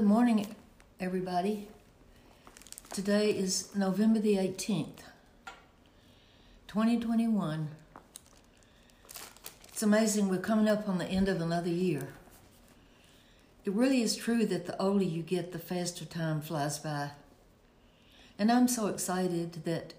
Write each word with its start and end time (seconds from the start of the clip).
Good 0.00 0.08
morning, 0.08 0.46
everybody. 0.98 1.68
Today 2.90 3.32
is 3.32 3.68
November 3.76 4.18
the 4.18 4.36
18th, 4.36 5.00
2021. 6.68 7.68
It's 9.68 9.82
amazing 9.82 10.30
we're 10.30 10.38
coming 10.38 10.70
up 10.70 10.88
on 10.88 10.96
the 10.96 11.04
end 11.04 11.28
of 11.28 11.42
another 11.42 11.68
year. 11.68 12.14
It 13.66 13.74
really 13.74 14.00
is 14.00 14.16
true 14.16 14.46
that 14.46 14.64
the 14.64 14.80
older 14.80 15.04
you 15.04 15.22
get, 15.22 15.52
the 15.52 15.58
faster 15.58 16.06
time 16.06 16.40
flies 16.40 16.78
by. 16.78 17.10
And 18.38 18.50
I'm 18.50 18.68
so 18.68 18.86
excited 18.86 19.64
that 19.66 19.92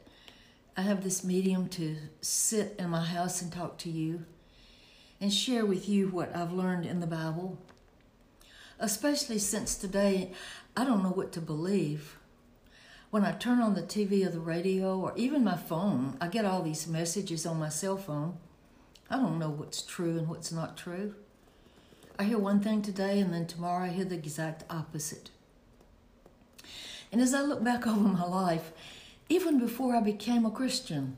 I 0.75 0.81
have 0.81 1.03
this 1.03 1.23
medium 1.23 1.69
to 1.69 1.97
sit 2.21 2.75
in 2.79 2.89
my 2.89 3.05
house 3.05 3.39
and 3.43 3.53
talk 3.53 3.77
to 3.77 3.91
you 3.91 4.25
and 5.21 5.31
share 5.31 5.63
with 5.63 5.87
you 5.87 6.07
what 6.07 6.35
I've 6.35 6.53
learned 6.53 6.87
in 6.87 7.01
the 7.01 7.05
Bible 7.05 7.59
especially 8.81 9.37
since 9.37 9.75
today 9.75 10.31
I 10.75 10.83
don't 10.83 11.03
know 11.03 11.11
what 11.11 11.31
to 11.33 11.41
believe. 11.41 12.17
When 13.11 13.23
I 13.23 13.33
turn 13.33 13.59
on 13.59 13.75
the 13.75 13.83
TV 13.83 14.25
or 14.25 14.29
the 14.29 14.39
radio 14.39 14.97
or 14.97 15.13
even 15.15 15.43
my 15.43 15.57
phone, 15.57 16.17
I 16.19 16.27
get 16.27 16.45
all 16.45 16.63
these 16.63 16.87
messages 16.87 17.45
on 17.45 17.59
my 17.59 17.69
cell 17.69 17.97
phone. 17.97 18.37
I 19.09 19.17
don't 19.17 19.37
know 19.37 19.49
what's 19.49 19.81
true 19.81 20.17
and 20.17 20.27
what's 20.27 20.51
not 20.51 20.77
true. 20.77 21.13
I 22.17 22.23
hear 22.23 22.39
one 22.39 22.61
thing 22.61 22.81
today 22.81 23.19
and 23.19 23.33
then 23.33 23.45
tomorrow 23.45 23.85
I 23.85 23.89
hear 23.89 24.05
the 24.05 24.15
exact 24.15 24.63
opposite. 24.69 25.29
And 27.11 27.21
as 27.21 27.33
I 27.33 27.41
look 27.41 27.63
back 27.63 27.85
over 27.87 27.99
my 27.99 28.25
life, 28.25 28.71
even 29.29 29.59
before 29.59 29.95
I 29.95 30.01
became 30.01 30.45
a 30.45 30.51
Christian, 30.51 31.17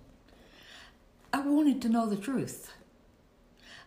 I 1.31 1.39
wanted 1.39 1.81
to 1.83 1.89
know 1.89 2.07
the 2.07 2.17
truth. 2.17 2.73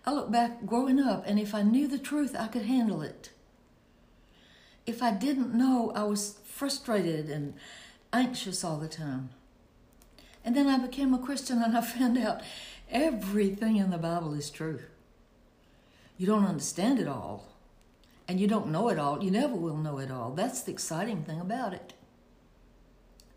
I 0.05 0.13
look 0.13 0.31
back 0.31 0.65
growing 0.65 1.01
up, 1.01 1.25
and 1.27 1.39
if 1.39 1.53
I 1.53 1.63
knew 1.63 1.89
the 1.89 1.99
truth, 1.99 2.37
I 2.39 2.47
could 2.47 2.63
handle 2.63 3.03
it 3.03 3.31
if 4.87 5.03
I 5.03 5.13
didn't 5.13 5.53
know, 5.53 5.93
I 5.95 6.05
was 6.05 6.39
frustrated 6.45 7.29
and 7.29 7.55
anxious 8.13 8.65
all 8.65 8.79
the 8.79 8.89
time. 8.89 9.31
And 10.45 10.57
then 10.57 10.69
I 10.69 10.79
became 10.79 11.13
a 11.13 11.19
Christian 11.19 11.61
and 11.61 11.77
I 11.77 11.81
found 11.83 12.17
out 12.17 12.41
everything 12.91 13.77
in 13.77 13.91
the 13.91 13.99
Bible 13.99 14.33
is 14.35 14.49
true. 14.49 14.81
You 16.17 16.27
don't 16.27 16.47
understand 16.47 16.99
it 16.99 17.09
all, 17.09 17.47
and 18.27 18.41
you 18.41 18.47
don't 18.47 18.69
know 18.69 18.89
it 18.89 18.99
all. 18.99 19.23
You 19.23 19.31
never 19.31 19.55
will 19.55 19.77
know 19.77 19.99
it 19.99 20.11
all. 20.11 20.31
That's 20.31 20.63
the 20.63 20.73
exciting 20.73 21.25
thing 21.25 21.41
about 21.41 21.75
it. 21.75 21.93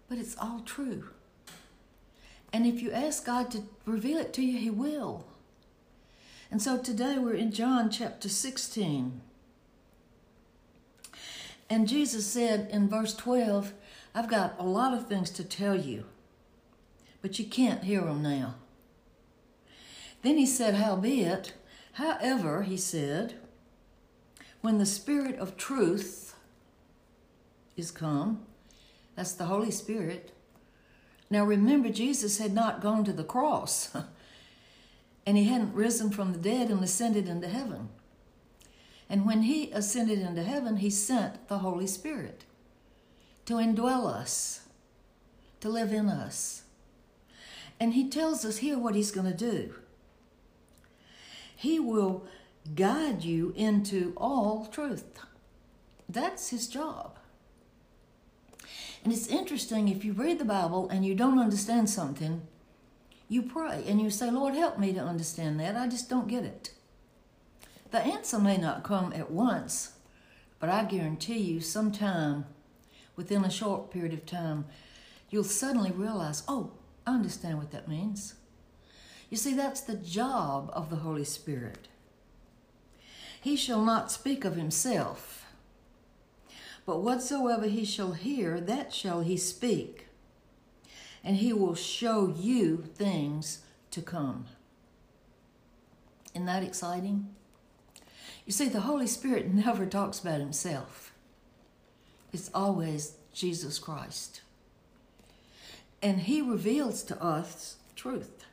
But 0.08 0.17
it's 0.17 0.38
all 0.38 0.61
true. 0.66 1.09
And 2.53 2.66
if 2.66 2.81
you 2.81 2.91
ask 2.91 3.25
God 3.25 3.52
to 3.52 3.63
reveal 3.86 4.17
it 4.17 4.31
to 4.34 4.41
you, 4.41 4.58
He 4.58 4.69
will. 4.69 5.25
And 6.50 6.61
so 6.61 6.78
today 6.78 7.17
we're 7.17 7.34
in 7.34 7.52
John 7.52 7.91
chapter 7.91 8.30
16. 8.30 9.22
And 11.70 11.88
Jesus 11.88 12.25
said 12.25 12.67
in 12.72 12.89
verse 12.89 13.14
12, 13.14 13.73
I've 14.16 14.30
got 14.30 14.56
a 14.58 14.64
lot 14.64 14.94
of 14.94 15.08
things 15.08 15.30
to 15.31 15.44
tell 15.44 15.75
you, 15.75 16.06
but 17.22 17.38
you 17.38 17.45
can't 17.45 17.84
hear 17.84 18.02
them 18.02 18.23
now. 18.23 18.56
Then 20.23 20.38
he 20.38 20.45
said, 20.45 20.75
Howbeit, 20.75 21.53
however, 21.94 22.64
he 22.64 22.75
said, 22.75 23.36
when 24.62 24.78
the 24.78 24.86
Spirit 24.86 25.38
of 25.38 25.56
truth 25.56 26.36
is 27.78 27.92
come, 27.92 28.42
that's 29.16 29.34
the 29.34 29.45
Holy 29.45 29.72
Spirit. 29.72 30.31
Now 31.30 31.45
remember, 31.45 31.90
Jesus 31.90 32.40
had 32.40 32.53
not 32.53 32.81
gone 32.81 33.03
to 33.06 33.14
the 33.14 33.23
cross, 33.23 33.95
and 35.25 35.38
he 35.38 35.46
hadn't 35.46 35.74
risen 35.74 36.09
from 36.09 36.34
the 36.34 36.40
dead 36.40 36.69
and 36.69 36.84
ascended 36.84 37.30
into 37.30 37.47
heaven. 37.47 37.90
And 39.09 39.25
when 39.25 39.44
he 39.44 39.72
ascended 39.72 40.20
into 40.20 40.44
heaven, 40.44 40.78
he 40.78 40.90
sent 40.90 41.47
the 41.47 41.59
Holy 41.59 41.88
Spirit 41.88 42.46
to 43.46 43.56
indwell 43.56 44.08
us, 44.08 44.68
to 45.62 45.70
live 45.70 45.92
in 45.92 46.08
us. 46.08 46.64
And 47.80 47.94
he 47.94 48.08
tells 48.08 48.46
us 48.46 48.58
here 48.58 48.78
what 48.78 48.94
he's 48.94 49.12
going 49.12 49.31
to 49.31 49.52
do. 49.52 49.74
He 51.56 51.80
will 51.80 52.25
guide 52.75 53.24
you 53.24 53.53
into 53.56 54.14
all 54.16 54.68
truth. 54.72 55.19
That's 56.08 56.50
his 56.50 56.68
job. 56.68 57.18
And 59.03 59.14
it's 59.14 59.28
interesting 59.28 59.88
if 59.88 60.06
you 60.06 60.14
read 60.14 60.40
the 60.40 60.46
Bible 60.46 60.90
and 60.90 61.06
you 61.06 61.16
don't 61.16 61.40
understand 61.40 61.90
something, 61.90 62.42
you 63.28 63.42
pray 63.42 63.84
and 63.88 64.02
you 64.02 64.09
say, 64.09 64.30
Lord, 64.30 64.56
help 64.56 64.78
me 64.78 64.94
to 64.94 65.00
understand 65.00 65.59
that. 65.59 65.75
I 65.75 65.88
just 65.88 66.09
don't 66.09 66.28
get 66.28 66.44
it. 66.44 66.72
The 67.91 68.00
answer 68.00 68.38
may 68.38 68.57
not 68.57 68.83
come 68.83 69.13
at 69.13 69.31
once, 69.31 69.94
but 70.59 70.69
I 70.69 70.83
guarantee 70.83 71.39
you, 71.39 71.61
sometime 71.61 72.45
within 73.16 73.44
a 73.44 73.50
short 73.50 73.91
period 73.91 74.13
of 74.13 74.25
time, 74.25 74.66
you'll 75.29 75.44
suddenly 75.44 75.91
realize, 75.91 76.44
oh, 76.47 76.73
I 77.07 77.13
understand 77.16 77.57
what 77.57 77.72
that 77.72 77.88
means. 77.88 78.35
You 79.29 79.38
see, 79.38 79.53
that's 79.53 79.81
the 79.81 79.95
job 79.95 80.69
of 80.73 80.89
the 80.89 80.97
Holy 80.97 81.23
Spirit. 81.23 81.88
He 83.41 83.55
shall 83.55 83.83
not 83.83 84.11
speak 84.11 84.45
of 84.45 84.56
himself, 84.56 85.45
but 86.85 87.01
whatsoever 87.01 87.67
he 87.67 87.85
shall 87.85 88.13
hear, 88.13 88.59
that 88.59 88.94
shall 88.94 89.21
he 89.21 89.38
speak, 89.38 90.07
and 91.23 91.38
he 91.38 91.53
will 91.53 91.75
show 91.75 92.33
you 92.38 92.77
things 92.95 93.59
to 93.91 94.01
come. 94.01 94.45
Isn't 96.33 96.45
that 96.45 96.63
exciting? 96.63 97.33
You 98.50 98.54
see, 98.54 98.68
the 98.68 98.80
Holy 98.80 99.06
Spirit 99.06 99.54
never 99.54 99.86
talks 99.86 100.20
about 100.20 100.40
himself, 100.40 101.14
it's 102.34 102.50
always 102.52 103.14
Jesus 103.32 103.78
Christ. 103.78 104.42
And 106.02 106.22
he 106.22 106.42
reveals 106.42 107.04
to 107.04 107.24
us 107.24 107.76
truth. 107.96 108.46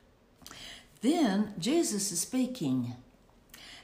Then 1.01 1.55
Jesus 1.59 2.13
is 2.13 2.21
speaking, 2.21 2.93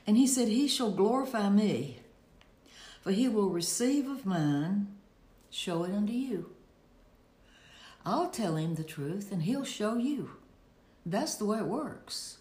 and 0.06 0.19
he 0.19 0.27
said, 0.27 0.49
He 0.49 0.69
shall 0.69 0.91
glorify 0.91 1.49
me, 1.49 2.00
for 3.00 3.12
he 3.12 3.27
will 3.27 3.49
receive 3.49 4.06
of 4.06 4.27
mine, 4.27 4.89
show 5.49 5.83
it 5.84 5.94
unto 5.94 6.12
you. 6.12 6.50
I'll 8.05 8.29
tell 8.29 8.56
him 8.56 8.75
the 8.75 8.84
truth, 8.84 9.33
and 9.33 9.44
he'll 9.44 9.65
show 9.65 9.97
you. 9.97 10.33
That's 11.06 11.37
the 11.37 11.47
way 11.47 11.56
it 11.61 11.65
works. 11.65 12.37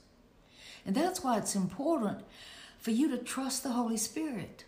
And 0.85 0.93
that's 0.93 1.23
why 1.23 1.37
it's 1.37 1.55
important 1.55 2.25
for 2.81 2.91
you 2.91 3.07
to 3.09 3.17
trust 3.17 3.63
the 3.63 3.69
Holy 3.69 3.95
Spirit. 3.95 4.65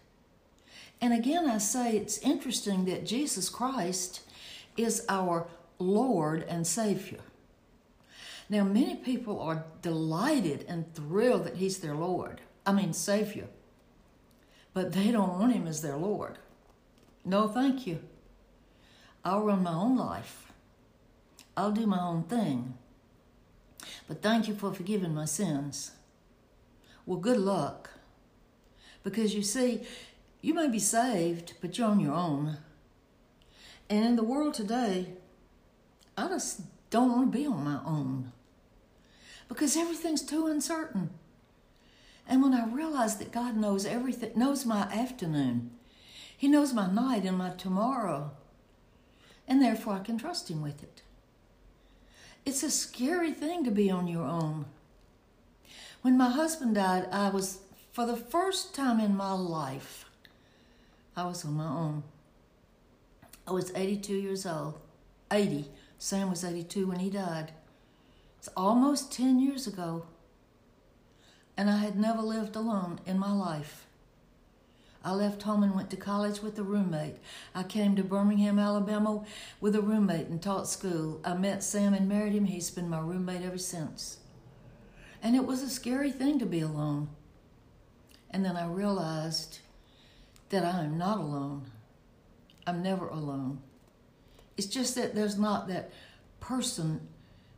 And 1.02 1.14
again, 1.14 1.50
I 1.50 1.58
say 1.58 1.98
it's 1.98 2.20
interesting 2.20 2.86
that 2.86 3.06
Jesus 3.06 3.50
Christ 3.50 4.22
is 4.78 5.04
our 5.10 5.48
Lord 5.80 6.46
and 6.48 6.66
Savior. 6.66 7.20
Now, 8.50 8.64
many 8.64 8.96
people 8.96 9.42
are 9.42 9.66
delighted 9.82 10.66
and 10.68 10.94
thrilled 10.94 11.46
that 11.46 11.58
He's 11.58 11.80
their 11.80 11.96
Lord, 11.96 12.42
I 12.66 12.72
mean, 12.72 12.94
Savior, 12.94 13.48
but 14.74 14.94
they 14.94 15.12
don't 15.12 15.40
want 15.40 15.54
Him 15.54 15.68
as 15.68 15.82
their 15.82 15.98
Lord. 15.98 16.38
No, 17.26 17.48
thank 17.48 17.88
you. 17.88 18.00
I'll 19.26 19.42
run 19.42 19.64
my 19.64 19.74
own 19.74 19.98
life, 19.98 20.52
I'll 21.58 21.72
do 21.72 21.88
my 21.88 22.02
own 22.02 22.24
thing. 22.24 22.76
But 24.08 24.22
thank 24.22 24.48
you 24.48 24.54
for 24.54 24.74
forgiving 24.74 25.14
my 25.14 25.26
sins. 25.26 25.92
Well, 27.06 27.20
good 27.20 27.40
luck. 27.40 27.90
Because 29.04 29.36
you 29.36 29.44
see, 29.44 29.82
you 30.42 30.54
may 30.54 30.68
be 30.68 30.80
saved, 30.80 31.54
but 31.62 31.78
you're 31.78 31.88
on 31.88 32.00
your 32.00 32.14
own. 32.14 32.58
And 33.90 34.06
in 34.06 34.16
the 34.16 34.24
world 34.24 34.54
today, 34.54 35.08
I 36.18 36.28
just 36.28 36.62
don't 36.90 37.12
want 37.12 37.32
to 37.32 37.38
be 37.38 37.46
on 37.46 37.64
my 37.64 37.80
own 37.86 38.32
because 39.54 39.78
everything's 39.78 40.22
too 40.22 40.48
uncertain. 40.48 41.10
And 42.28 42.42
when 42.42 42.54
I 42.54 42.66
realize 42.66 43.18
that 43.18 43.32
God 43.32 43.56
knows 43.56 43.86
everything, 43.86 44.32
knows 44.36 44.66
my 44.66 44.82
afternoon, 44.84 45.72
He 46.36 46.48
knows 46.48 46.74
my 46.74 46.92
night 46.92 47.26
and 47.26 47.38
my 47.38 47.52
tomorrow, 47.52 48.32
and 49.48 49.62
therefore 49.62 49.94
I 49.94 50.00
can 50.00 50.18
trust 50.18 50.50
Him 50.50 50.62
with 50.62 50.82
it. 50.82 51.02
It's 52.46 52.64
a 52.64 52.72
scary 52.72 53.32
thing 53.32 53.64
to 53.64 53.72
be 53.72 53.92
on 53.92 54.08
your 54.08 54.26
own. 54.26 54.66
When 56.02 56.18
my 56.18 56.30
husband 56.30 56.76
died, 56.76 57.08
I 57.12 57.30
was 57.30 57.60
for 57.94 58.08
the 58.08 58.18
first 58.18 58.74
time 58.74 59.00
in 59.00 59.16
my 59.16 59.34
life, 59.34 60.06
I 61.16 61.26
was 61.26 61.46
on 61.46 61.54
my 61.54 61.68
own. 61.68 62.04
I 63.48 63.52
was 63.52 63.72
82 63.76 64.14
years 64.14 64.48
old. 64.48 64.80
80. 65.32 65.70
Sam 66.00 66.32
was 66.32 66.44
82 66.44 66.88
when 66.88 67.00
he 67.00 67.12
died. 67.12 67.52
It's 68.40 68.50
almost 68.58 69.14
10 69.14 69.40
years 69.40 69.68
ago. 69.68 70.08
And 71.56 71.70
I 71.70 71.78
had 71.78 71.96
never 71.96 72.24
lived 72.24 72.56
alone 72.56 73.00
in 73.06 73.20
my 73.20 73.32
life. 73.32 73.86
I 75.06 75.12
left 75.12 75.44
home 75.44 75.62
and 75.62 75.76
went 75.76 75.92
to 75.92 75.98
college 75.98 76.42
with 76.42 76.58
a 76.58 76.64
roommate. 76.64 77.18
I 77.54 77.62
came 77.62 77.96
to 77.96 78.04
Birmingham, 78.04 78.58
Alabama 78.58 79.24
with 79.62 79.76
a 79.76 79.82
roommate 79.82 80.28
and 80.28 80.42
taught 80.42 80.68
school. 80.68 81.22
I 81.24 81.36
met 81.36 81.62
Sam 81.62 81.94
and 81.94 82.10
married 82.10 82.34
him. 82.34 82.46
He's 82.46 82.72
been 82.72 82.90
my 82.90 83.00
roommate 83.00 83.44
ever 83.44 83.60
since. 83.60 84.18
And 85.22 85.36
it 85.36 85.46
was 85.46 85.62
a 85.62 85.70
scary 85.70 86.12
thing 86.12 86.40
to 86.40 86.46
be 86.48 86.62
alone. 86.62 87.10
And 88.34 88.44
then 88.44 88.58
I 88.58 88.66
realized 88.66 89.60
that 90.50 90.66
I 90.66 90.84
am 90.84 90.98
not 90.98 91.20
alone. 91.20 91.68
I'm 92.66 92.82
never 92.82 93.08
alone. 93.08 93.62
It's 94.58 94.68
just 94.68 94.96
that 94.96 95.16
there's 95.16 95.38
not 95.38 95.68
that 95.68 95.92
person 96.40 97.08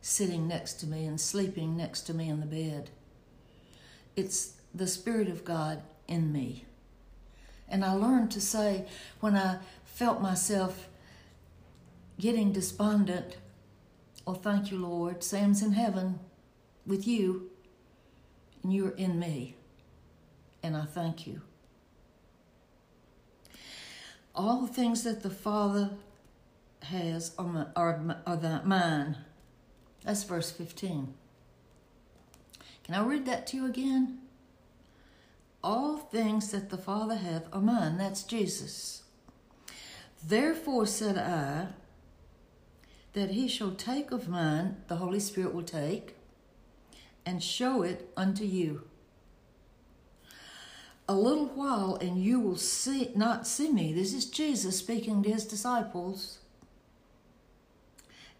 sitting 0.00 0.46
next 0.46 0.74
to 0.74 0.86
me 0.86 1.06
and 1.06 1.20
sleeping 1.20 1.76
next 1.76 2.02
to 2.02 2.14
me 2.14 2.28
in 2.28 2.40
the 2.40 2.46
bed. 2.46 2.90
It's 4.14 4.52
the 4.74 4.86
Spirit 4.86 5.28
of 5.28 5.44
God 5.44 5.82
in 6.06 6.32
me. 6.32 6.66
And 7.68 7.84
I 7.84 7.92
learned 7.92 8.30
to 8.32 8.40
say 8.40 8.86
when 9.20 9.34
I 9.34 9.58
felt 9.84 10.20
myself 10.20 10.88
getting 12.20 12.52
despondent, 12.52 13.38
Oh, 14.26 14.34
thank 14.34 14.70
you, 14.70 14.78
Lord. 14.78 15.22
Sam's 15.22 15.62
in 15.62 15.72
heaven 15.72 16.18
with 16.84 17.06
you, 17.06 17.50
and 18.62 18.72
you're 18.72 18.90
in 18.90 19.18
me. 19.18 19.55
And 20.66 20.76
I 20.76 20.84
thank 20.84 21.28
you. 21.28 21.42
All 24.34 24.62
the 24.62 24.72
things 24.72 25.04
that 25.04 25.22
the 25.22 25.30
Father 25.30 25.90
has 26.82 27.32
are, 27.38 27.46
my, 27.46 27.66
are, 27.76 28.20
are 28.26 28.36
the, 28.36 28.62
mine. 28.64 29.16
That's 30.02 30.24
verse 30.24 30.50
15. 30.50 31.14
Can 32.82 32.94
I 32.96 33.04
read 33.04 33.26
that 33.26 33.46
to 33.46 33.56
you 33.56 33.66
again? 33.66 34.18
All 35.62 35.98
things 35.98 36.50
that 36.50 36.70
the 36.70 36.76
Father 36.76 37.14
hath 37.14 37.46
are 37.52 37.62
mine. 37.62 37.96
That's 37.96 38.24
Jesus. 38.24 39.04
Therefore 40.26 40.84
said 40.86 41.16
I, 41.16 41.68
that 43.12 43.30
he 43.30 43.46
shall 43.46 43.70
take 43.70 44.10
of 44.10 44.28
mine, 44.28 44.78
the 44.88 44.96
Holy 44.96 45.20
Spirit 45.20 45.54
will 45.54 45.62
take, 45.62 46.16
and 47.24 47.40
show 47.40 47.82
it 47.82 48.10
unto 48.16 48.42
you. 48.42 48.82
A 51.08 51.14
little 51.14 51.46
while, 51.46 51.96
and 52.00 52.22
you 52.22 52.40
will 52.40 52.56
see 52.56 53.10
not 53.14 53.46
see 53.46 53.70
me. 53.70 53.92
This 53.92 54.12
is 54.12 54.26
Jesus 54.26 54.78
speaking 54.78 55.22
to 55.22 55.30
his 55.30 55.44
disciples. 55.44 56.38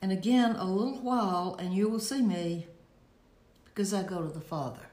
And 0.02 0.12
again, 0.12 0.56
a 0.56 0.64
little 0.64 1.00
while, 1.00 1.56
and 1.58 1.72
you 1.72 1.88
will 1.88 2.00
see 2.00 2.20
me, 2.20 2.66
because 3.64 3.94
I 3.94 4.02
go 4.02 4.22
to 4.22 4.32
the 4.32 4.40
Father. 4.40 4.88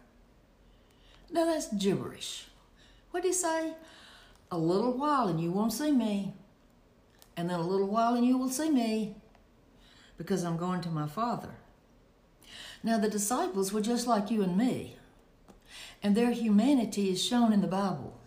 Now 1.32 1.46
that's 1.46 1.74
gibberish. 1.74 2.46
What 3.12 3.24
did 3.24 3.30
he 3.30 3.34
say? 3.34 3.74
A 4.52 4.58
little 4.58 4.94
while, 4.94 5.28
and 5.28 5.42
you 5.42 5.52
won't 5.52 5.74
see 5.74 5.92
me. 5.92 6.34
And 7.36 7.50
then 7.50 7.60
a 7.60 7.68
little 7.68 7.88
while, 7.88 8.14
and 8.14 8.26
you 8.26 8.38
will 8.38 8.50
see 8.50 8.70
me 8.70 9.16
because 10.18 10.44
I'm 10.44 10.58
going 10.58 10.82
to 10.82 10.90
my 10.90 11.08
Father. 11.08 11.50
Now, 12.84 13.00
the 13.00 13.10
disciples 13.10 13.72
were 13.72 13.82
just 13.82 14.08
like 14.08 14.30
you 14.30 14.44
and 14.44 14.58
me, 14.58 14.98
and 16.02 16.16
their 16.16 16.32
humanity 16.32 17.10
is 17.10 17.24
shown 17.24 17.54
in 17.54 17.62
the 17.62 17.68
Bible. 17.68 18.20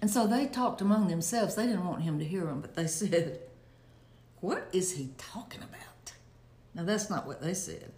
And 0.00 0.10
so 0.10 0.26
they 0.26 0.46
talked 0.46 0.80
among 0.80 1.08
themselves. 1.08 1.54
They 1.54 1.66
didn't 1.66 1.86
want 1.86 2.02
him 2.02 2.18
to 2.18 2.24
hear 2.24 2.44
them, 2.44 2.60
but 2.60 2.74
they 2.74 2.86
said, 2.88 3.40
What 4.40 4.68
is 4.72 4.92
he 4.92 5.10
talking 5.18 5.62
about? 5.62 6.12
Now, 6.74 6.84
that's 6.84 7.10
not 7.10 7.26
what 7.26 7.42
they 7.42 7.54
said. 7.54 7.92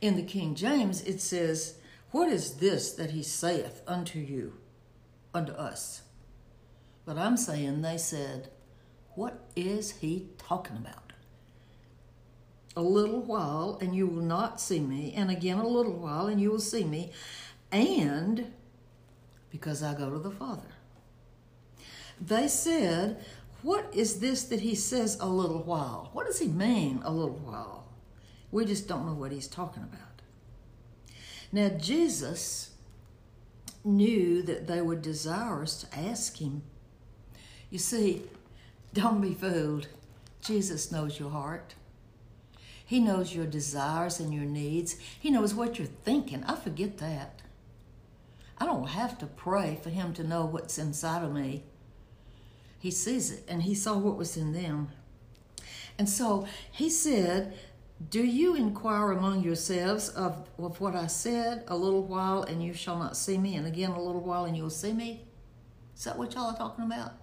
In 0.00 0.16
the 0.16 0.22
King 0.22 0.54
James, 0.54 1.02
it 1.02 1.20
says, 1.20 1.78
What 2.12 2.28
is 2.28 2.54
this 2.54 2.92
that 2.92 3.10
he 3.10 3.22
saith 3.22 3.82
unto 3.86 4.18
you, 4.18 4.54
unto 5.34 5.52
us? 5.52 6.02
But 7.04 7.18
I'm 7.18 7.36
saying 7.36 7.82
they 7.82 7.98
said, 7.98 8.50
what 9.16 9.48
is 9.56 9.92
he 9.92 10.28
talking 10.36 10.76
about? 10.76 11.05
A 12.76 12.82
little 12.82 13.20
while, 13.20 13.78
and 13.80 13.96
you 13.96 14.06
will 14.06 14.22
not 14.22 14.60
see 14.60 14.80
me, 14.80 15.14
and 15.16 15.30
again 15.30 15.58
a 15.58 15.66
little 15.66 15.94
while, 15.96 16.26
and 16.26 16.40
you 16.40 16.50
will 16.50 16.60
see 16.60 16.84
me, 16.84 17.10
and 17.72 18.52
because 19.50 19.82
I 19.82 19.94
go 19.94 20.10
to 20.10 20.18
the 20.18 20.30
Father. 20.30 20.68
They 22.20 22.48
said, 22.48 23.24
What 23.62 23.88
is 23.94 24.20
this 24.20 24.44
that 24.44 24.60
he 24.60 24.74
says 24.74 25.16
a 25.20 25.26
little 25.26 25.62
while? 25.62 26.10
What 26.12 26.26
does 26.26 26.38
he 26.38 26.48
mean, 26.48 27.00
a 27.04 27.10
little 27.10 27.38
while? 27.38 27.86
We 28.50 28.64
just 28.64 28.88
don't 28.88 29.06
know 29.06 29.14
what 29.14 29.32
he's 29.32 29.48
talking 29.48 29.82
about. 29.82 30.22
Now, 31.52 31.68
Jesus 31.68 32.72
knew 33.84 34.42
that 34.42 34.66
they 34.66 34.82
were 34.82 34.96
desirous 34.96 35.80
to 35.82 35.98
ask 35.98 36.38
him. 36.38 36.62
You 37.70 37.78
see, 37.78 38.22
don't 38.92 39.20
be 39.20 39.34
fooled. 39.34 39.88
Jesus 40.40 40.90
knows 40.92 41.18
your 41.18 41.30
heart. 41.30 41.74
He 42.86 43.00
knows 43.00 43.34
your 43.34 43.46
desires 43.46 44.20
and 44.20 44.32
your 44.32 44.44
needs. 44.44 44.96
He 45.18 45.28
knows 45.28 45.52
what 45.52 45.76
you're 45.76 45.88
thinking. 45.88 46.44
I 46.44 46.54
forget 46.54 46.98
that. 46.98 47.42
I 48.58 48.64
don't 48.64 48.90
have 48.90 49.18
to 49.18 49.26
pray 49.26 49.78
for 49.82 49.90
Him 49.90 50.14
to 50.14 50.24
know 50.24 50.46
what's 50.46 50.78
inside 50.78 51.24
of 51.24 51.34
me. 51.34 51.64
He 52.78 52.92
sees 52.92 53.32
it, 53.32 53.44
and 53.48 53.64
He 53.64 53.74
saw 53.74 53.98
what 53.98 54.16
was 54.16 54.36
in 54.36 54.52
them. 54.52 54.90
And 55.98 56.08
so 56.08 56.46
He 56.70 56.88
said, 56.88 57.58
Do 58.08 58.24
you 58.24 58.54
inquire 58.54 59.10
among 59.10 59.42
yourselves 59.42 60.08
of, 60.10 60.48
of 60.56 60.80
what 60.80 60.94
I 60.94 61.08
said 61.08 61.64
a 61.66 61.76
little 61.76 62.04
while, 62.04 62.44
and 62.44 62.62
you 62.62 62.72
shall 62.72 63.00
not 63.00 63.16
see 63.16 63.36
me, 63.36 63.56
and 63.56 63.66
again 63.66 63.90
a 63.90 64.00
little 64.00 64.22
while, 64.22 64.44
and 64.44 64.56
you'll 64.56 64.70
see 64.70 64.92
me? 64.92 65.24
Is 65.96 66.04
that 66.04 66.16
what 66.16 66.34
y'all 66.34 66.50
are 66.50 66.56
talking 66.56 66.84
about? 66.84 67.14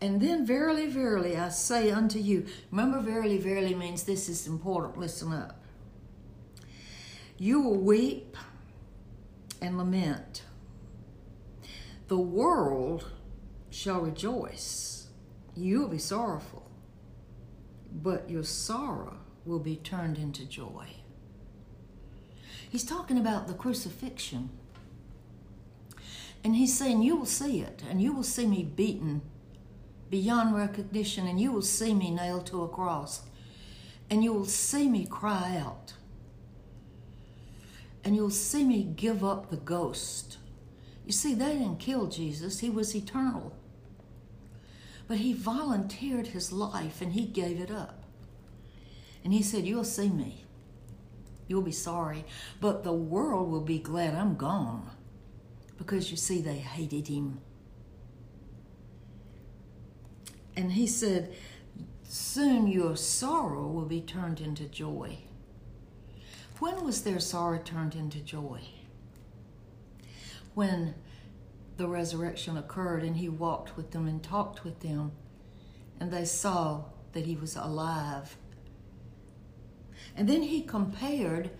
And 0.00 0.20
then, 0.20 0.44
verily, 0.44 0.86
verily, 0.86 1.36
I 1.36 1.48
say 1.48 1.90
unto 1.90 2.18
you, 2.18 2.46
remember, 2.70 3.00
verily, 3.00 3.38
verily 3.38 3.74
means 3.74 4.02
this 4.02 4.28
is 4.28 4.46
important. 4.46 4.98
Listen 4.98 5.32
up. 5.32 5.62
You 7.38 7.60
will 7.60 7.76
weep 7.76 8.36
and 9.60 9.78
lament. 9.78 10.42
The 12.08 12.18
world 12.18 13.10
shall 13.70 14.00
rejoice. 14.00 15.08
You 15.56 15.80
will 15.80 15.88
be 15.88 15.98
sorrowful, 15.98 16.70
but 17.92 18.28
your 18.28 18.44
sorrow 18.44 19.18
will 19.44 19.58
be 19.58 19.76
turned 19.76 20.18
into 20.18 20.44
joy. 20.44 20.86
He's 22.68 22.84
talking 22.84 23.18
about 23.18 23.46
the 23.46 23.54
crucifixion. 23.54 24.50
And 26.42 26.56
he's 26.56 26.76
saying, 26.76 27.02
You 27.02 27.16
will 27.16 27.26
see 27.26 27.60
it, 27.60 27.82
and 27.88 28.02
you 28.02 28.12
will 28.12 28.22
see 28.22 28.46
me 28.46 28.64
beaten 28.64 29.22
beyond 30.14 30.54
recognition, 30.54 31.26
and 31.26 31.40
you 31.40 31.50
will 31.50 31.60
see 31.60 31.92
me 31.92 32.08
nailed 32.08 32.46
to 32.46 32.62
a 32.62 32.68
cross. 32.68 33.22
And 34.08 34.22
you 34.22 34.32
will 34.32 34.44
see 34.44 34.88
me 34.88 35.06
cry 35.06 35.56
out. 35.56 35.94
And 38.04 38.14
you'll 38.14 38.30
see 38.30 38.62
me 38.62 38.84
give 38.84 39.24
up 39.24 39.50
the 39.50 39.56
ghost. 39.56 40.38
You 41.04 41.10
see, 41.10 41.34
they 41.34 41.54
didn't 41.54 41.80
kill 41.80 42.06
Jesus, 42.06 42.60
he 42.60 42.70
was 42.70 42.94
eternal. 42.94 43.56
But 45.08 45.16
he 45.16 45.32
volunteered 45.32 46.28
his 46.28 46.52
life 46.52 47.02
and 47.02 47.14
he 47.14 47.26
gave 47.26 47.58
it 47.58 47.72
up. 47.72 48.04
And 49.24 49.32
he 49.32 49.42
said, 49.42 49.66
You'll 49.66 49.82
see 49.82 50.10
me. 50.10 50.44
You'll 51.48 51.62
be 51.62 51.72
sorry, 51.72 52.24
but 52.60 52.84
the 52.84 52.92
world 52.92 53.50
will 53.50 53.62
be 53.62 53.80
glad 53.80 54.14
I'm 54.14 54.36
gone 54.36 54.88
because 55.76 56.12
you 56.12 56.16
see, 56.16 56.40
they 56.40 56.58
hated 56.58 57.08
him. 57.08 57.40
And 60.56 60.72
he 60.72 60.86
said, 60.86 61.34
Soon 62.04 62.66
your 62.68 62.96
sorrow 62.96 63.66
will 63.66 63.86
be 63.86 64.00
turned 64.00 64.40
into 64.40 64.64
joy. 64.64 65.18
When 66.60 66.84
was 66.84 67.02
their 67.02 67.18
sorrow 67.18 67.58
turned 67.58 67.94
into 67.94 68.20
joy? 68.20 68.60
When 70.54 70.94
the 71.76 71.88
resurrection 71.88 72.56
occurred 72.56 73.02
and 73.02 73.16
he 73.16 73.28
walked 73.28 73.76
with 73.76 73.90
them 73.90 74.06
and 74.06 74.22
talked 74.22 74.64
with 74.64 74.80
them, 74.80 75.12
and 75.98 76.12
they 76.12 76.24
saw 76.24 76.84
that 77.12 77.26
he 77.26 77.34
was 77.34 77.56
alive. 77.56 78.36
And 80.16 80.28
then 80.28 80.42
he 80.42 80.62
compared 80.62 81.50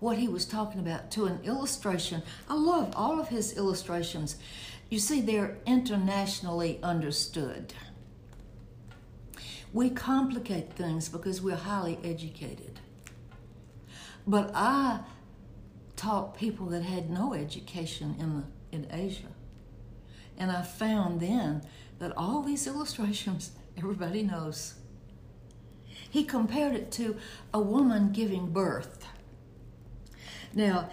what 0.00 0.18
he 0.18 0.28
was 0.28 0.44
talking 0.44 0.80
about 0.80 1.10
to 1.12 1.26
an 1.26 1.40
illustration. 1.44 2.22
I 2.48 2.54
love 2.54 2.92
all 2.96 3.20
of 3.20 3.28
his 3.28 3.56
illustrations. 3.56 4.36
You 4.90 4.98
see, 4.98 5.20
they're 5.20 5.56
internationally 5.66 6.80
understood. 6.82 7.72
We 9.74 9.90
complicate 9.90 10.72
things 10.74 11.08
because 11.08 11.42
we're 11.42 11.56
highly 11.56 11.98
educated. 12.04 12.78
But 14.24 14.52
I 14.54 15.00
taught 15.96 16.38
people 16.38 16.66
that 16.66 16.84
had 16.84 17.10
no 17.10 17.34
education 17.34 18.14
in 18.20 18.36
the 18.36 18.44
in 18.70 18.86
Asia. 18.90 19.32
And 20.38 20.52
I 20.52 20.62
found 20.62 21.20
then 21.20 21.62
that 21.98 22.12
all 22.16 22.42
these 22.42 22.66
illustrations 22.68 23.50
everybody 23.76 24.22
knows. 24.22 24.74
He 26.08 26.22
compared 26.24 26.76
it 26.76 26.92
to 26.92 27.16
a 27.52 27.60
woman 27.60 28.12
giving 28.12 28.52
birth. 28.52 29.08
Now, 30.54 30.88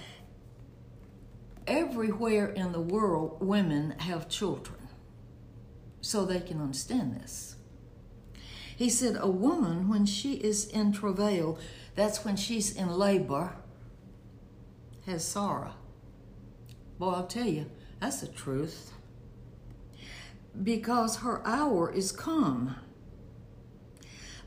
everywhere 1.68 2.48
in 2.48 2.72
the 2.72 2.82
world, 2.82 3.38
women 3.42 3.92
have 4.00 4.28
children, 4.28 4.80
so 6.02 6.26
they 6.26 6.40
can 6.40 6.60
understand 6.60 7.22
this. 7.22 7.58
He 8.82 8.90
said, 8.90 9.16
A 9.20 9.30
woman, 9.30 9.88
when 9.90 10.08
she 10.08 10.38
is 10.38 10.66
in 10.66 10.92
travail, 10.92 11.60
that's 11.94 12.26
when 12.26 12.36
she's 12.36 12.76
in 12.76 12.90
labor, 12.90 13.54
has 15.06 15.24
sorrow. 15.24 15.76
Boy, 16.98 17.12
I'll 17.12 17.28
tell 17.28 17.46
you, 17.46 17.68
that's 18.00 18.22
the 18.22 18.28
truth. 18.28 18.92
because 20.64 21.18
her 21.18 21.46
hour 21.46 21.92
is 21.94 22.12
come. 22.12 22.76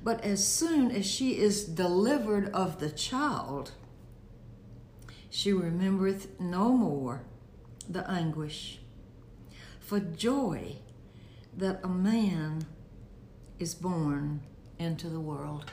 But 0.02 0.24
as 0.24 0.44
soon 0.44 0.90
as 0.90 1.06
she 1.06 1.38
is 1.38 1.64
delivered 1.64 2.52
of 2.52 2.80
the 2.80 2.90
child, 2.90 3.70
she 5.30 5.52
remembereth 5.52 6.40
no 6.40 6.76
more 6.76 7.22
the 7.88 8.10
anguish 8.10 8.80
for 9.78 10.00
joy 10.00 10.78
that 11.56 11.78
a 11.84 11.88
man 11.88 12.66
is 13.58 13.74
born 13.74 14.40
into 14.78 15.08
the 15.08 15.20
world. 15.20 15.70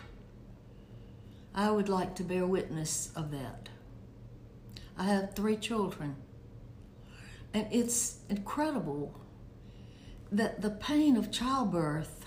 I 1.53 1.71
would 1.71 1.89
like 1.89 2.15
to 2.15 2.23
bear 2.23 2.45
witness 2.45 3.11
of 3.15 3.31
that. 3.31 3.69
I 4.97 5.05
have 5.05 5.35
three 5.35 5.57
children, 5.57 6.15
and 7.53 7.67
it's 7.71 8.17
incredible 8.29 9.19
that 10.31 10.61
the 10.61 10.69
pain 10.69 11.17
of 11.17 11.31
childbirth 11.31 12.25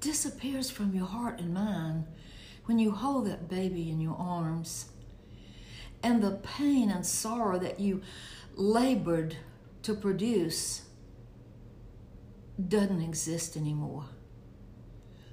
disappears 0.00 0.70
from 0.70 0.94
your 0.94 1.06
heart 1.06 1.38
and 1.38 1.54
mind 1.54 2.04
when 2.66 2.78
you 2.78 2.90
hold 2.90 3.26
that 3.26 3.48
baby 3.48 3.90
in 3.90 4.00
your 4.00 4.16
arms. 4.18 4.86
And 6.02 6.22
the 6.22 6.32
pain 6.42 6.90
and 6.90 7.04
sorrow 7.04 7.58
that 7.58 7.80
you 7.80 8.02
labored 8.54 9.36
to 9.82 9.94
produce 9.94 10.82
doesn't 12.68 13.02
exist 13.02 13.56
anymore. 13.56 14.04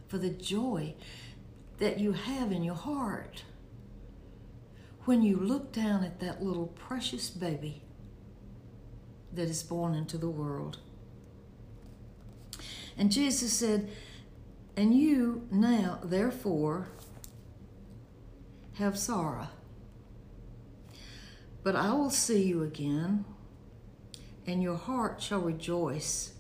For 0.08 0.18
the 0.18 0.30
joy 0.30 0.96
that 1.80 2.00
you 2.00 2.14
have 2.14 2.52
in 2.52 2.64
your 2.64 2.76
heart 2.76 3.44
when 5.06 5.22
you 5.22 5.38
look 5.38 5.72
down 5.72 6.04
at 6.04 6.20
that 6.20 6.44
little 6.44 6.68
precious 6.68 7.30
baby 7.30 7.82
that 9.32 9.50
is 9.50 9.64
born 9.64 9.94
into 9.94 10.18
the 10.18 10.30
world. 10.30 10.80
And 12.98 13.12
Jesus 13.12 13.54
said, 13.54 13.90
And 14.76 14.94
you 14.94 15.48
now, 15.52 16.00
therefore, 16.04 16.90
have 18.74 18.98
sorrow. 18.98 19.48
But 21.64 21.76
I 21.76 21.94
will 21.94 22.10
see 22.10 22.44
you 22.44 22.64
again, 22.64 23.24
and 24.46 24.62
your 24.62 24.78
heart 24.78 25.22
shall 25.22 25.42
rejoice, 25.42 26.34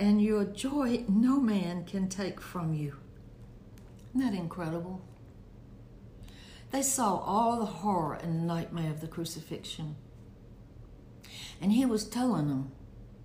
and 0.00 0.22
your 0.22 0.44
joy 0.44 1.04
no 1.08 1.38
man 1.38 1.84
can 1.84 2.08
take 2.08 2.40
from 2.40 2.72
you. 2.72 2.96
Isn't 4.08 4.32
that 4.32 4.36
incredible? 4.36 5.02
They 6.70 6.80
saw 6.80 7.18
all 7.18 7.58
the 7.58 7.66
horror 7.66 8.14
and 8.14 8.46
nightmare 8.46 8.90
of 8.90 9.02
the 9.02 9.06
crucifixion. 9.06 9.96
And 11.60 11.72
he 11.72 11.84
was 11.84 12.08
telling 12.08 12.48
them 12.48 12.72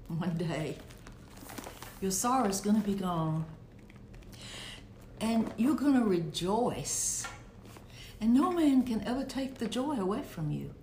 one 0.09 0.37
day, 0.37 0.77
your 2.01 2.11
sorrow 2.11 2.49
is 2.49 2.59
going 2.59 2.81
to 2.81 2.85
be 2.85 2.95
gone. 2.95 3.45
And 5.21 5.53
you're 5.55 5.75
going 5.75 5.97
to 5.97 6.05
rejoice. 6.05 7.25
And 8.19 8.33
no 8.33 8.51
man 8.51 8.83
can 8.83 9.01
ever 9.07 9.23
take 9.23 9.59
the 9.59 9.67
joy 9.67 9.93
away 9.93 10.23
from 10.23 10.51
you. 10.51 10.73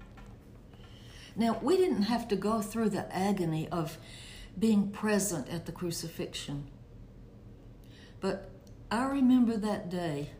Now, 1.36 1.58
we 1.60 1.76
didn't 1.76 2.04
have 2.04 2.28
to 2.28 2.36
go 2.36 2.62
through 2.62 2.90
the 2.90 3.14
agony 3.14 3.68
of 3.68 3.98
being 4.58 4.90
present 4.90 5.48
at 5.48 5.66
the 5.66 5.72
crucifixion. 5.72 6.68
But 8.20 8.50
I 8.90 9.04
remember 9.04 9.56
that 9.56 9.90
day 9.90 10.30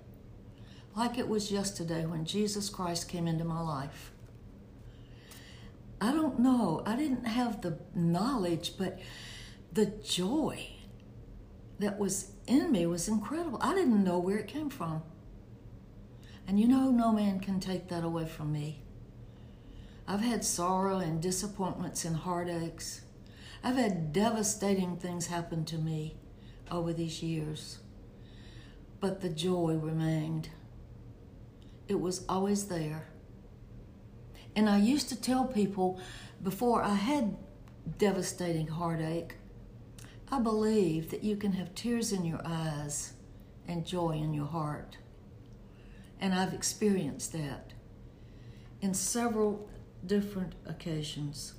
like 0.95 1.19
it 1.19 1.28
was 1.28 1.50
yesterday 1.50 2.04
when 2.04 2.25
Jesus 2.25 2.69
Christ 2.69 3.09
came 3.09 3.26
into 3.26 3.45
my 3.45 3.61
life. 3.61 4.12
I 6.00 6.12
don't 6.12 6.40
know, 6.40 6.83
I 6.85 6.97
didn't 6.97 7.26
have 7.26 7.62
the 7.62 7.78
knowledge, 7.95 8.75
but 8.76 8.99
the 9.73 9.87
joy 9.87 10.66
that 11.78 11.99
was 11.99 12.33
in 12.47 12.71
me 12.73 12.87
was 12.87 13.09
incredible. 13.09 13.59
I 13.62 13.75
didn't 13.75 14.04
know 14.04 14.19
where 14.19 14.37
it 14.37 14.49
came 14.49 14.69
from. 14.69 15.02
And 16.47 16.59
you 16.59 16.66
know, 16.66 16.90
no 16.90 17.12
man 17.12 17.40
can 17.40 17.61
take 17.61 17.88
that 17.88 18.04
away 18.04 18.26
from 18.26 18.52
me. 18.52 18.83
I've 20.07 20.21
had 20.21 20.45
sorrow 20.45 20.99
and 20.99 21.23
disappointments 21.23 22.04
and 22.04 22.16
heartaches. 22.16 23.02
I've 23.64 23.76
had 23.76 24.12
devastating 24.12 24.97
things 24.97 25.28
happen 25.28 25.64
to 25.66 25.78
me 25.78 26.16
over 26.71 26.92
these 26.92 27.23
years. 27.23 27.78
But 29.00 29.21
the 29.21 29.28
joy 29.28 29.75
remained. 29.75 30.49
It 31.87 32.00
was 32.00 32.25
always 32.28 32.66
there. 32.69 33.09
And 34.57 34.69
I 34.69 34.78
used 34.78 35.09
to 35.11 35.21
tell 35.21 35.45
people 35.45 36.00
before 36.42 36.83
I 36.83 36.95
had 36.95 37.37
devastating 37.99 38.66
heartache, 38.66 39.37
I 40.31 40.40
believe 40.40 41.11
that 41.11 41.23
you 41.23 41.37
can 41.37 41.52
have 41.52 41.75
tears 41.75 42.12
in 42.12 42.25
your 42.25 42.40
eyes 42.45 43.12
and 43.69 43.87
joy 43.87 44.12
in 44.12 44.35
your 44.35 44.47
heart. 44.47 44.99
And 46.21 46.35
I've 46.35 46.54
experienced 46.54 47.33
that 47.33 47.73
in 48.81 48.95
several 48.95 49.69
different 50.04 50.54
occasions. 50.66 51.54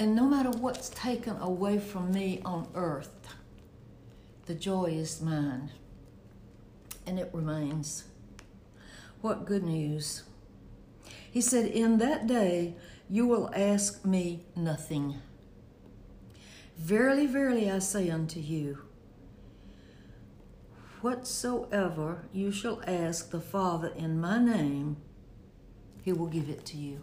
And 0.00 0.16
no 0.16 0.24
matter 0.24 0.48
what's 0.48 0.88
taken 0.88 1.36
away 1.42 1.78
from 1.78 2.10
me 2.10 2.40
on 2.42 2.68
earth, 2.74 3.34
the 4.46 4.54
joy 4.54 4.86
is 4.86 5.20
mine 5.20 5.72
and 7.06 7.18
it 7.18 7.28
remains. 7.34 8.04
What 9.20 9.44
good 9.44 9.62
news! 9.62 10.22
He 11.30 11.42
said, 11.42 11.66
In 11.66 11.98
that 11.98 12.26
day 12.26 12.76
you 13.10 13.26
will 13.26 13.50
ask 13.54 14.02
me 14.02 14.46
nothing. 14.56 15.16
Verily, 16.78 17.26
verily, 17.26 17.70
I 17.70 17.80
say 17.80 18.08
unto 18.08 18.40
you, 18.40 18.78
whatsoever 21.02 22.24
you 22.32 22.50
shall 22.50 22.80
ask 22.86 23.32
the 23.32 23.40
Father 23.42 23.92
in 23.94 24.18
my 24.18 24.38
name, 24.42 24.96
he 26.02 26.14
will 26.14 26.28
give 26.28 26.48
it 26.48 26.64
to 26.64 26.78
you. 26.78 27.02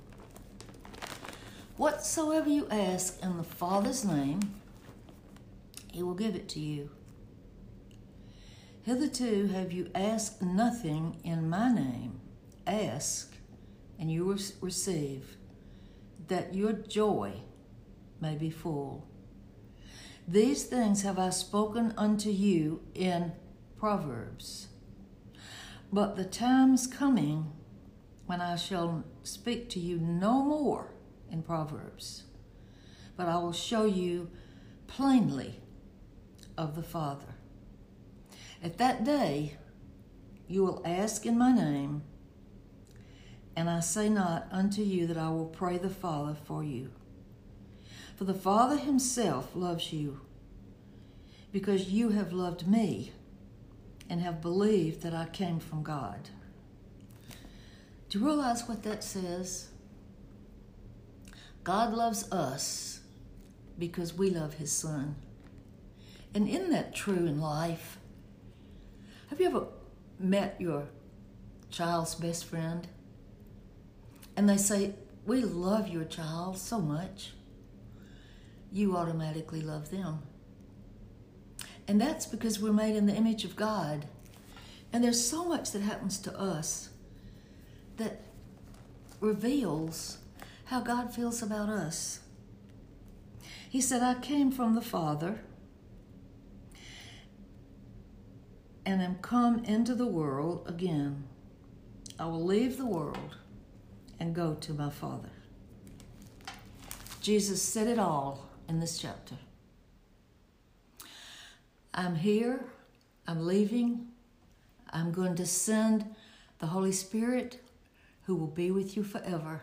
Whatsoever 1.77 2.49
you 2.49 2.67
ask 2.71 3.21
in 3.21 3.37
the 3.37 3.43
Father's 3.43 4.03
name, 4.03 4.39
he 5.91 6.01
will 6.01 6.15
give 6.15 6.33
it 6.33 6.49
to 6.49 6.59
you. 6.59 6.89
Hitherto 8.81 9.45
have 9.53 9.71
you 9.71 9.91
asked 9.93 10.41
nothing 10.41 11.17
in 11.23 11.47
my 11.47 11.71
name. 11.71 12.19
Ask, 12.65 13.35
and 13.99 14.11
you 14.11 14.25
will 14.25 14.39
receive, 14.59 15.37
that 16.29 16.55
your 16.55 16.73
joy 16.73 17.41
may 18.19 18.33
be 18.33 18.49
full. 18.49 19.07
These 20.27 20.63
things 20.63 21.03
have 21.03 21.19
I 21.19 21.29
spoken 21.29 21.93
unto 21.95 22.31
you 22.31 22.81
in 22.95 23.33
Proverbs. 23.77 24.69
But 25.93 26.15
the 26.15 26.25
time 26.25 26.73
is 26.73 26.87
coming 26.87 27.51
when 28.25 28.41
I 28.41 28.55
shall 28.55 29.03
speak 29.21 29.69
to 29.69 29.79
you 29.79 29.99
no 29.99 30.43
more 30.43 30.96
in 31.31 31.43
Proverbs, 31.43 32.23
but 33.15 33.27
I 33.27 33.37
will 33.37 33.53
show 33.53 33.85
you 33.85 34.29
plainly 34.87 35.59
of 36.57 36.75
the 36.75 36.83
Father. 36.83 37.35
At 38.63 38.77
that 38.77 39.03
day 39.03 39.57
you 40.47 40.63
will 40.63 40.81
ask 40.85 41.25
in 41.25 41.37
my 41.37 41.53
name, 41.53 42.03
and 43.55 43.69
I 43.69 43.79
say 43.79 44.07
not 44.07 44.47
unto 44.51 44.81
you 44.81 45.07
that 45.07 45.17
I 45.17 45.29
will 45.29 45.47
pray 45.47 45.77
the 45.77 45.89
Father 45.89 46.35
for 46.45 46.63
you. 46.63 46.91
For 48.15 48.23
the 48.23 48.33
Father 48.33 48.77
himself 48.77 49.55
loves 49.55 49.91
you, 49.93 50.21
because 51.51 51.89
you 51.89 52.09
have 52.09 52.33
loved 52.33 52.67
me 52.67 53.11
and 54.09 54.21
have 54.21 54.41
believed 54.41 55.01
that 55.01 55.13
I 55.13 55.25
came 55.25 55.59
from 55.59 55.83
God. 55.83 56.29
Do 58.09 58.19
you 58.19 58.25
realize 58.25 58.67
what 58.67 58.83
that 58.83 59.03
says? 59.03 59.67
God 61.67 61.93
loves 61.93 62.31
us 62.31 63.01
because 63.77 64.13
we 64.13 64.29
love 64.29 64.53
his 64.53 64.71
son. 64.71 65.17
And 66.33 66.47
isn't 66.47 66.69
that 66.69 66.95
true 66.95 67.25
in 67.27 67.41
life? 67.41 67.97
Have 69.29 69.41
you 69.41 69.47
ever 69.47 69.67
met 70.17 70.55
your 70.59 70.87
child's 71.69 72.15
best 72.15 72.45
friend? 72.45 72.87
And 74.37 74.47
they 74.47 74.55
say, 74.55 74.93
We 75.25 75.41
love 75.41 75.89
your 75.89 76.05
child 76.05 76.57
so 76.57 76.79
much 76.79 77.33
you 78.71 78.95
automatically 78.95 79.59
love 79.59 79.91
them. 79.91 80.19
And 81.85 81.99
that's 81.99 82.25
because 82.25 82.61
we're 82.61 82.71
made 82.71 82.95
in 82.95 83.07
the 83.07 83.13
image 83.13 83.43
of 83.43 83.57
God. 83.57 84.05
And 84.93 85.03
there's 85.03 85.21
so 85.21 85.43
much 85.43 85.71
that 85.71 85.81
happens 85.81 86.17
to 86.19 86.39
us 86.39 86.91
that 87.97 88.21
reveals 89.19 90.19
how 90.67 90.81
God 90.81 91.13
feels 91.13 91.41
about 91.41 91.69
us. 91.69 92.19
He 93.69 93.79
said, 93.79 94.03
I 94.03 94.15
came 94.15 94.51
from 94.51 94.75
the 94.75 94.81
Father 94.81 95.39
and 98.85 99.01
am 99.01 99.15
come 99.21 99.63
into 99.63 99.95
the 99.95 100.07
world 100.07 100.65
again. 100.67 101.23
I 102.19 102.25
will 102.25 102.43
leave 102.43 102.77
the 102.77 102.85
world 102.85 103.37
and 104.19 104.35
go 104.35 104.55
to 104.55 104.73
my 104.73 104.89
Father. 104.89 105.29
Jesus 107.21 107.61
said 107.61 107.87
it 107.87 107.99
all 107.99 108.49
in 108.67 108.81
this 108.81 108.97
chapter. 108.97 109.35
I'm 111.93 112.15
here, 112.15 112.65
I'm 113.25 113.45
leaving, 113.45 114.07
I'm 114.89 115.13
going 115.13 115.35
to 115.35 115.45
send 115.45 116.13
the 116.59 116.67
Holy 116.67 116.91
Spirit 116.91 117.61
who 118.23 118.35
will 118.35 118.47
be 118.47 118.69
with 118.69 118.97
you 118.97 119.03
forever. 119.03 119.61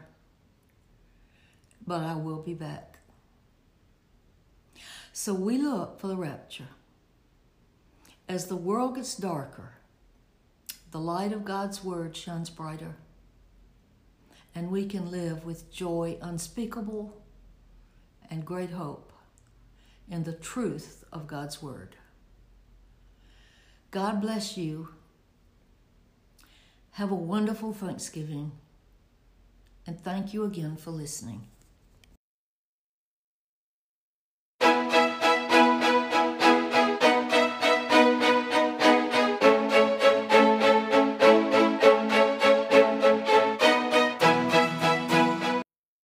But 1.87 2.03
I 2.03 2.15
will 2.15 2.43
be 2.43 2.55
back. 2.55 2.99
So 5.13 5.33
we 5.35 5.59
look 5.59 6.01
for 6.01 6.09
the 6.09 6.17
rapture. 6.17 6.69
As 8.29 8.47
the 8.47 8.57
world 8.57 8.97
gets 8.97 9.15
darker, 9.15 9.75
the 10.91 10.99
light 10.99 11.33
of 11.33 11.45
God's 11.45 11.85
word 11.85 12.17
shines 12.17 12.51
brighter, 12.51 12.97
and 14.55 14.71
we 14.71 14.87
can 14.87 15.11
live 15.11 15.45
with 15.45 15.71
joy 15.71 16.17
unspeakable 16.23 17.21
and 18.31 18.45
great 18.45 18.71
hope 18.71 19.13
in 20.09 20.25
the 20.25 20.33
truth 20.33 21.05
of 21.13 21.27
God's 21.27 21.63
word. 21.63 21.97
God 23.91 24.21
bless 24.21 24.57
you. 24.57 24.89
Have 26.93 27.11
a 27.11 27.17
wonderful 27.17 27.73
Thanksgiving, 27.73 28.53
and 29.87 30.01
thank 30.01 30.33
you 30.33 30.45
again 30.45 30.77
for 30.77 30.91
listening. 30.91 31.49